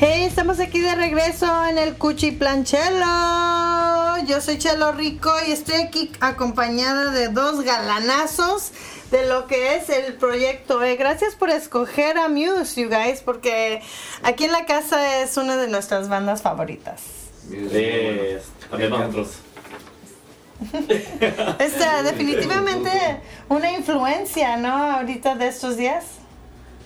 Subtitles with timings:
[0.00, 4.24] Hey, estamos aquí de regreso en el Cuchi Planchelo.
[4.28, 8.70] Yo soy Chelo Rico y estoy aquí acompañada de dos galanazos
[9.10, 10.94] de lo que es el proyecto E.
[10.94, 13.82] Gracias por escoger a Muse, you guys, porque
[14.22, 17.02] aquí en la casa es una de nuestras bandas favoritas.
[17.50, 18.38] Sí,
[18.70, 19.30] también nosotros.
[21.58, 22.90] Esta, definitivamente
[23.48, 24.92] una influencia, ¿no?
[24.92, 26.04] Ahorita de estos días.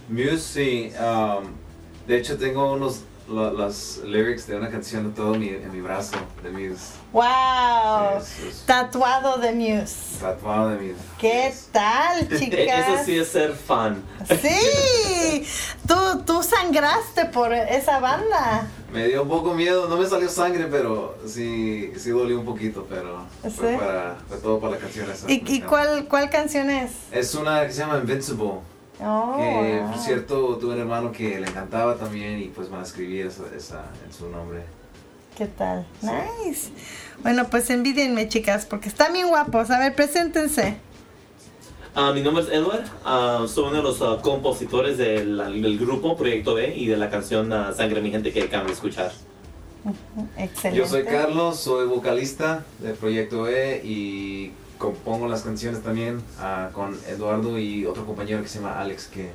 [0.09, 0.93] Muse, sí.
[0.99, 1.61] um,
[2.07, 5.81] de hecho, tengo unos lo- las lyrics de una canción de todo mi, en mi
[5.81, 6.93] brazo de Muse.
[7.13, 8.21] ¡Wow!
[8.25, 10.19] Sí, es- Tatuado de Muse.
[10.21, 11.01] tatuado de Muse.
[11.19, 11.69] ¿Qué Yes.
[11.73, 12.59] tal, chicas?
[12.89, 14.03] Eso sí es ser fan.
[14.29, 15.47] Sí,
[15.87, 15.95] tú,
[16.27, 18.67] tú sangraste por esa banda.
[18.93, 22.87] Me dio un poco miedo, no me salió sangre, pero sí, sí dolió un poquito,
[22.91, 23.25] pero
[23.57, 23.77] fue, ¿Sí?
[23.79, 25.31] para, fue todo para la canción esa.
[25.31, 26.91] ¿Y, y cuál, cuál canción es?
[27.11, 28.61] Es una que se llama Invincible.
[29.01, 29.91] Oh, Que, wow.
[29.91, 33.43] por cierto, tuve un hermano que le encantaba también y pues van a escribir esa,
[33.57, 34.63] esa en su nombre.
[35.37, 35.87] ¿Qué tal?
[36.01, 36.09] Sí.
[36.47, 36.71] Nice.
[37.23, 39.71] Bueno, pues envidienme, chicas, porque están bien guapos.
[39.71, 40.77] A ver, preséntense.
[41.95, 46.17] Ah, mi nombre es Edward, ah, soy uno de los ah, compositores del, del grupo
[46.17, 49.13] Proyecto B y de la canción Sangre Mi Gente que acaban de escuchar.
[50.39, 50.79] Excelente.
[50.79, 54.53] Yo soy Carlos, soy vocalista del Proyecto E y
[54.83, 59.31] compongo las canciones también ah, con Eduardo y otro compañero que se llama Alex que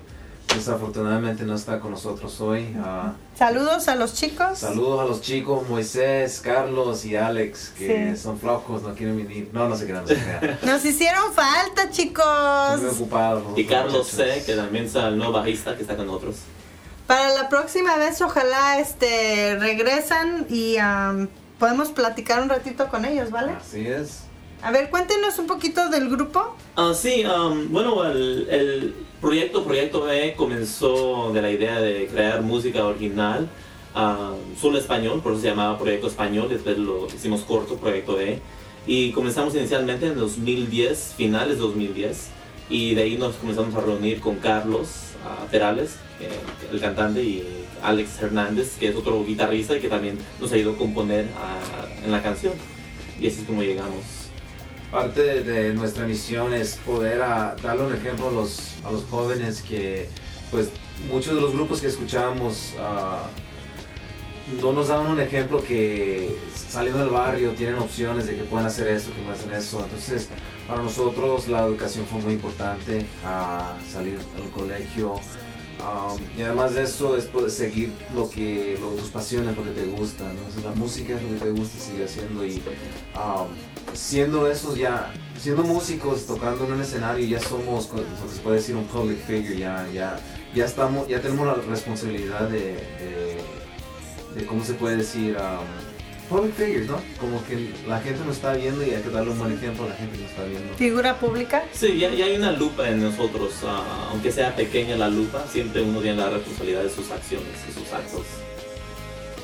[0.54, 2.76] desafortunadamente no está con nosotros hoy.
[2.84, 4.60] Ah, Saludos a los chicos.
[4.60, 8.22] saludos a los chicos Moisés, Carlos y Alex que Sí.
[8.22, 9.50] son flojos, no quieren venir.
[9.54, 10.04] No, no se crean.
[10.64, 12.82] Nos hicieron falta, chicos.
[12.82, 13.44] muy ocupados.
[13.58, 14.08] Y Carlos.
[14.08, 16.36] C, que también es el nuevo bajista que está con nosotros.
[17.08, 23.32] Para la próxima vez, ojalá este regresan y am, podemos platicar un ratito con ellos,
[23.32, 23.54] ¿vale?
[23.54, 24.24] Así es.
[24.62, 26.56] A ver, cuéntenos un poquito del grupo.
[26.76, 32.42] Ah, sí, um, bueno, el, el proyecto Proyecto B comenzó de la idea de crear
[32.42, 33.48] música original,
[33.96, 38.40] ah, solo español, por eso se llamaba Proyecto Español, después lo hicimos corto, Proyecto B,
[38.86, 42.30] y comenzamos inicialmente en 2010, finales de 2010,
[42.70, 44.90] y de ahí nos comenzamos a reunir con Carlos
[45.26, 46.30] ah, Perales, eh,
[46.72, 50.78] el cantante, y Alex Hernández, que es otro guitarrista y que también nos ayudó a
[50.78, 52.54] componer ah, en la canción,
[53.20, 54.27] y así es como llegamos.
[54.92, 60.08] Parte de, nuestra misión es poder darle un ejemplo a los, jóvenes que,
[60.50, 60.70] pues,
[61.12, 63.24] muchos de los grupos que escuchamos ah,
[64.62, 68.88] no nos dan un ejemplo que saliendo del barrio tienen opciones de que pueden hacer
[68.88, 69.84] esto, que pueden hacer eso.
[69.84, 70.30] Entonces,
[70.68, 75.20] para nosotros la educación fue muy importante, a salir al colegio.
[75.80, 79.86] Um, y además de eso es seguir lo que lo, tus pasiones, lo que te
[79.86, 80.26] gusta,
[80.64, 82.62] la música es lo que te gusta seguir haciendo y
[83.16, 83.48] um,
[83.94, 88.86] siendo esos ya, siendo músicos, tocando en un escenario, ya somos, se puede decir, un
[88.86, 90.20] public figure, ya, ya,
[90.54, 92.78] ya estamos, ya tenemos la responsabilidad de
[94.46, 95.36] ¿cómo se puede decir?
[95.38, 95.97] Um,
[96.30, 97.02] public figures, ¿no?
[97.20, 99.90] Como que la gente nos está viendo y hay que darle un buen ejemplo a
[99.90, 100.74] la gente que nos está viendo.
[100.76, 101.64] Figura pública.
[101.74, 105.82] Sí, ya, ya hay una lupa en nosotros, ah, aunque sea pequeña la lupa, siempre
[105.82, 108.26] uno tiene la responsabilidad de sus acciones y sus actos.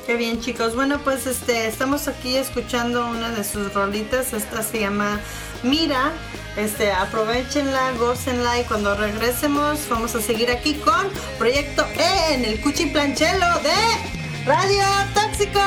[0.06, 0.74] Qué bien, chicos.
[0.74, 4.34] Bueno, pues este estamos aquí escuchando una de sus rolitas.
[4.34, 5.18] Esta se llama
[5.62, 6.12] Mira.
[6.56, 11.08] Este, aprovechenla, gócenla y cuando regresemos vamos a seguir aquí con
[11.38, 14.84] Proyecto E en el Cuchi Planchelo de Radio
[15.14, 15.60] Tóxico.